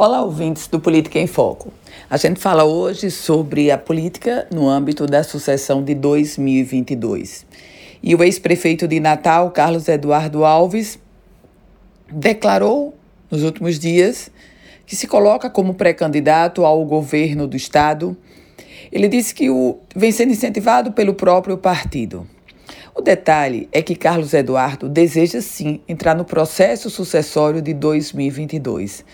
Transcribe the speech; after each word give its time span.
Olá, 0.00 0.22
ouvintes 0.22 0.68
do 0.68 0.78
Política 0.78 1.18
em 1.18 1.26
Foco. 1.26 1.72
A 2.08 2.16
gente 2.16 2.38
fala 2.38 2.62
hoje 2.62 3.10
sobre 3.10 3.68
a 3.68 3.76
política 3.76 4.46
no 4.48 4.68
âmbito 4.68 5.06
da 5.06 5.24
sucessão 5.24 5.82
de 5.82 5.92
2022. 5.92 7.44
E 8.00 8.14
o 8.14 8.22
ex-prefeito 8.22 8.86
de 8.86 9.00
Natal, 9.00 9.50
Carlos 9.50 9.88
Eduardo 9.88 10.44
Alves, 10.44 11.00
declarou 12.08 12.94
nos 13.28 13.42
últimos 13.42 13.76
dias 13.76 14.30
que 14.86 14.94
se 14.94 15.08
coloca 15.08 15.50
como 15.50 15.74
pré-candidato 15.74 16.64
ao 16.64 16.84
governo 16.84 17.48
do 17.48 17.56
estado. 17.56 18.16
Ele 18.92 19.08
disse 19.08 19.34
que 19.34 19.50
o, 19.50 19.80
vem 19.96 20.12
sendo 20.12 20.30
incentivado 20.30 20.92
pelo 20.92 21.12
próprio 21.12 21.58
partido. 21.58 22.24
O 22.98 23.00
detalhe 23.00 23.68
é 23.70 23.80
que 23.80 23.94
Carlos 23.94 24.34
Eduardo 24.34 24.88
deseja 24.88 25.40
sim 25.40 25.80
entrar 25.86 26.16
no 26.16 26.24
processo 26.24 26.90
sucessório 26.90 27.62
de 27.62 27.72
2022, 27.72 29.04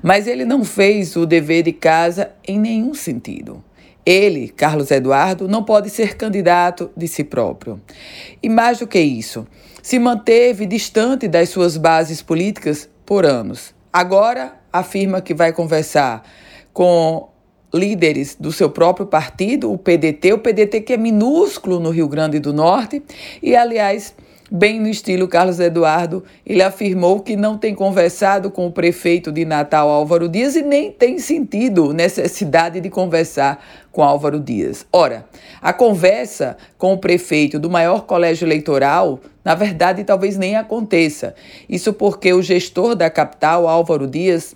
mas 0.00 0.28
ele 0.28 0.44
não 0.44 0.64
fez 0.64 1.16
o 1.16 1.26
dever 1.26 1.64
de 1.64 1.72
casa 1.72 2.30
em 2.46 2.56
nenhum 2.56 2.94
sentido. 2.94 3.60
Ele, 4.06 4.46
Carlos 4.46 4.92
Eduardo, 4.92 5.48
não 5.48 5.64
pode 5.64 5.90
ser 5.90 6.16
candidato 6.16 6.88
de 6.96 7.08
si 7.08 7.24
próprio. 7.24 7.82
E 8.40 8.48
mais 8.48 8.78
do 8.78 8.86
que 8.86 9.00
isso, 9.00 9.44
se 9.82 9.98
manteve 9.98 10.64
distante 10.64 11.26
das 11.26 11.48
suas 11.48 11.76
bases 11.76 12.22
políticas 12.22 12.88
por 13.04 13.26
anos. 13.26 13.74
Agora 13.92 14.54
afirma 14.72 15.20
que 15.20 15.34
vai 15.34 15.52
conversar 15.52 16.22
com 16.72 17.28
líderes 17.72 18.36
do 18.38 18.52
seu 18.52 18.68
próprio 18.68 19.06
partido, 19.06 19.72
o 19.72 19.78
PDT, 19.78 20.32
o 20.32 20.38
PDT 20.38 20.80
que 20.82 20.92
é 20.92 20.96
minúsculo 20.96 21.80
no 21.80 21.90
Rio 21.90 22.08
Grande 22.08 22.38
do 22.38 22.52
Norte, 22.52 23.02
e 23.42 23.56
aliás, 23.56 24.14
bem 24.50 24.78
no 24.78 24.88
estilo 24.88 25.26
Carlos 25.26 25.58
Eduardo, 25.58 26.22
ele 26.44 26.62
afirmou 26.62 27.20
que 27.20 27.34
não 27.36 27.56
tem 27.56 27.74
conversado 27.74 28.50
com 28.50 28.66
o 28.66 28.70
prefeito 28.70 29.32
de 29.32 29.46
Natal, 29.46 29.88
Álvaro 29.88 30.28
Dias, 30.28 30.54
e 30.54 30.60
nem 30.60 30.92
tem 30.92 31.18
sentido 31.18 31.94
necessidade 31.94 32.78
de 32.78 32.90
conversar 32.90 33.64
com 33.90 34.02
Álvaro 34.02 34.38
Dias. 34.38 34.86
Ora, 34.92 35.24
a 35.60 35.72
conversa 35.72 36.58
com 36.76 36.92
o 36.92 36.98
prefeito 36.98 37.58
do 37.58 37.70
maior 37.70 38.02
colégio 38.02 38.46
eleitoral, 38.46 39.20
na 39.42 39.54
verdade, 39.54 40.04
talvez 40.04 40.36
nem 40.36 40.54
aconteça. 40.56 41.34
Isso 41.66 41.94
porque 41.94 42.34
o 42.34 42.42
gestor 42.42 42.94
da 42.94 43.08
capital, 43.08 43.66
Álvaro 43.66 44.06
Dias, 44.06 44.54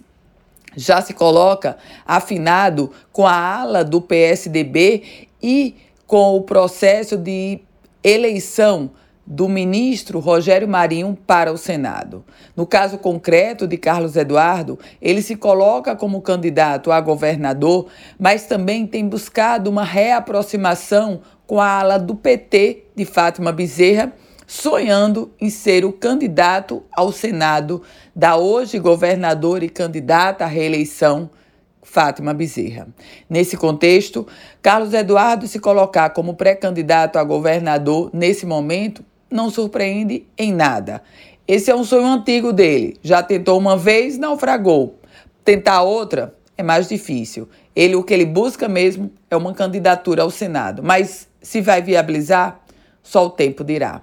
já 0.77 1.01
se 1.01 1.15
coloca 1.15 1.77
afinado 2.05 2.93
com 3.11 3.27
a 3.27 3.33
ala 3.35 3.83
do 3.83 4.01
PSDB 4.01 5.27
e 5.43 5.75
com 6.07 6.37
o 6.37 6.43
processo 6.43 7.17
de 7.17 7.61
eleição 8.05 8.91
do 9.27 9.49
ministro 9.49 10.21
Rogério 10.21 10.69
Marinho 10.69 11.19
para 11.27 11.53
o 11.53 11.59
Senado. 11.59 12.25
No 12.55 12.65
caso 12.65 12.97
concreto 12.97 13.67
de 13.67 13.77
Carlos 13.77 14.15
Eduardo, 14.15 14.79
ele 15.03 15.21
se 15.21 15.35
coloca 15.35 15.97
como 15.97 16.23
candidato 16.23 16.93
a 16.93 17.01
governador, 17.01 17.89
mas 18.17 18.47
também 18.47 18.87
tem 18.87 19.09
buscado 19.09 19.69
uma 19.69 19.83
reaproximação 19.83 21.23
com 21.45 21.61
a 21.61 21.81
ala 21.81 21.99
do 21.99 22.15
PT 22.15 22.85
de 22.95 23.05
Fátima 23.05 23.51
Bezerra 23.51 24.13
sonhando 24.47 25.33
em 25.41 25.51
ser 25.51 25.85
o 25.85 25.93
candidato 25.93 26.85
ao 26.93 27.11
Senado 27.11 27.83
da 28.15 28.37
hoje 28.37 28.79
governadora 28.79 29.65
e 29.65 29.69
candidata 29.69 30.45
à 30.45 30.47
reeleição 30.47 31.29
Fátima 31.83 32.35
Bezerra. 32.35 32.89
Nesse 33.29 33.57
contexto, 33.57 34.27
Carlos 34.61 34.93
Eduardo 34.93 35.47
se 35.47 35.59
colocar 35.59 36.11
como 36.11 36.35
pré-candidato 36.35 37.17
a 37.17 37.25
governador 37.25 38.11
nesse 38.13 38.45
momento 38.45 39.05
não 39.31 39.51
surpreende 39.51 40.27
em 40.37 40.53
nada. 40.53 41.03
Esse 41.47 41.71
é 41.71 41.75
um 41.77 41.85
sonho 41.85 42.07
antigo 42.07 42.53
dele. 42.53 42.97
Já 43.03 43.23
tentou 43.23 43.59
uma 43.59 43.77
vez, 43.77 44.19
naufragou. 44.19 44.99
Tentar 45.45 45.83
outra 45.83 46.35
é 46.57 46.63
mais 46.63 46.89
difícil. 46.89 47.49
Ele 47.75 47.95
o 47.95 48.03
que 48.03 48.15
ele 48.15 48.27
busca 48.27 48.69
mesmo 48.69 49.13
é 49.31 49.37
uma 49.37 49.55
candidatura 49.55 50.23
ao 50.23 50.31
Senado, 50.31 50.83
mas 50.83 51.29
se 51.41 51.61
vai 51.61 51.83
viabilizar, 51.83 52.61
só 53.03 53.27
o 53.27 53.31
tempo 53.31 53.63
dirá. 53.63 54.03